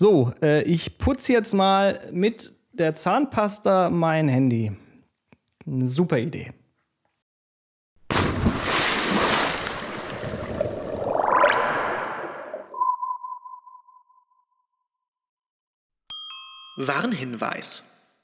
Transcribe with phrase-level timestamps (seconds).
[0.00, 4.70] So, äh, ich putze jetzt mal mit der Zahnpasta mein Handy.
[5.66, 6.52] Eine super Idee.
[16.76, 18.22] Warnhinweis.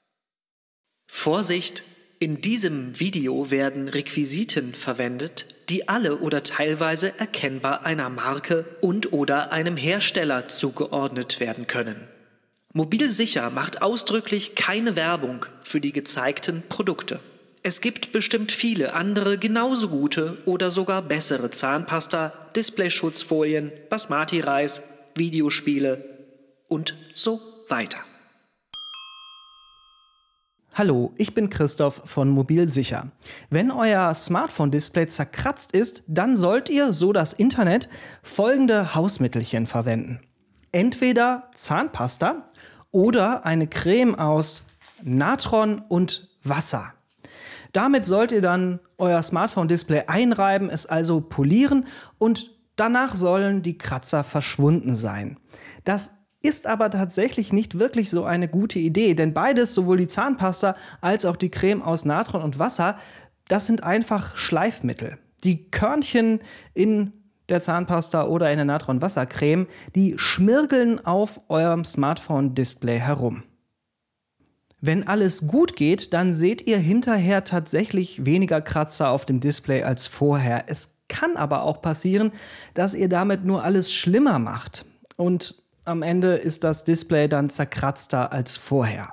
[1.08, 1.82] Vorsicht!
[2.20, 9.76] In diesem Video werden Requisiten verwendet, die alle oder teilweise erkennbar einer Marke und/oder einem
[9.76, 12.08] Hersteller zugeordnet werden können.
[12.72, 17.20] Mobilsicher macht ausdrücklich keine Werbung für die gezeigten Produkte.
[17.62, 24.82] Es gibt bestimmt viele andere genauso gute oder sogar bessere Zahnpasta, Displayschutzfolien, Basmati-Reis,
[25.14, 26.04] Videospiele
[26.68, 27.98] und so weiter.
[30.76, 33.12] Hallo, ich bin Christoph von Mobilsicher.
[33.48, 37.88] Wenn euer Smartphone-Display zerkratzt ist, dann sollt ihr, so das Internet,
[38.24, 40.18] folgende Hausmittelchen verwenden.
[40.72, 42.48] Entweder Zahnpasta
[42.90, 44.64] oder eine Creme aus
[45.00, 46.92] Natron und Wasser.
[47.72, 51.86] Damit sollt ihr dann euer Smartphone-Display einreiben, es also polieren
[52.18, 55.38] und danach sollen die Kratzer verschwunden sein.
[55.84, 60.76] Das ist aber tatsächlich nicht wirklich so eine gute Idee, denn beides, sowohl die Zahnpasta
[61.00, 62.98] als auch die Creme aus Natron und Wasser,
[63.48, 65.18] das sind einfach Schleifmittel.
[65.42, 66.40] Die Körnchen
[66.74, 67.12] in
[67.48, 73.42] der Zahnpasta oder in der Natron-Wassercreme, die schmirgeln auf eurem Smartphone-Display herum.
[74.80, 80.06] Wenn alles gut geht, dann seht ihr hinterher tatsächlich weniger Kratzer auf dem Display als
[80.06, 80.64] vorher.
[80.66, 82.32] Es kann aber auch passieren,
[82.74, 84.84] dass ihr damit nur alles schlimmer macht.
[85.16, 89.10] Und am Ende ist das Display dann zerkratzter als vorher.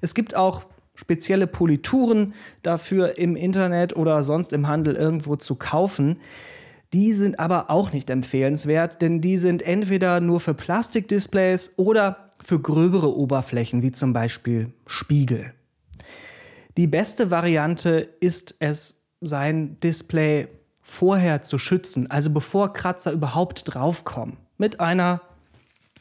[0.00, 0.64] Es gibt auch
[0.94, 6.20] spezielle Polituren dafür im Internet oder sonst im Handel irgendwo zu kaufen.
[6.92, 12.60] Die sind aber auch nicht empfehlenswert, denn die sind entweder nur für Plastikdisplays oder für
[12.60, 15.52] gröbere Oberflächen, wie zum Beispiel Spiegel.
[16.76, 20.48] Die beste Variante ist es, sein Display
[20.82, 25.22] vorher zu schützen, also bevor Kratzer überhaupt draufkommen, mit einer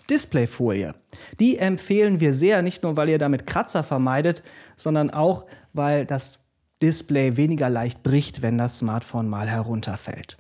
[0.10, 0.94] Displayfolie.
[1.40, 4.44] Die empfehlen wir sehr, nicht nur weil ihr damit Kratzer vermeidet,
[4.76, 6.46] sondern auch weil das
[6.82, 10.38] Display weniger leicht bricht, wenn das Smartphone mal herunterfällt.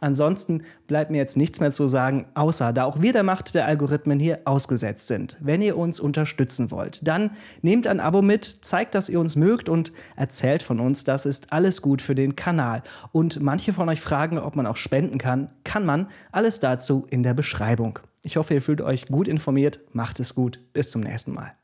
[0.00, 3.66] Ansonsten bleibt mir jetzt nichts mehr zu sagen, außer da auch wir der Macht der
[3.66, 5.36] Algorithmen hier ausgesetzt sind.
[5.40, 9.68] Wenn ihr uns unterstützen wollt, dann nehmt ein Abo mit, zeigt, dass ihr uns mögt
[9.68, 11.02] und erzählt von uns.
[11.02, 12.82] Das ist alles gut für den Kanal.
[13.10, 15.50] Und manche von euch fragen, ob man auch spenden kann.
[15.64, 16.06] Kann man.
[16.30, 17.98] Alles dazu in der Beschreibung.
[18.28, 19.80] Ich hoffe, ihr fühlt euch gut informiert.
[19.94, 20.60] Macht es gut.
[20.74, 21.56] Bis zum nächsten Mal.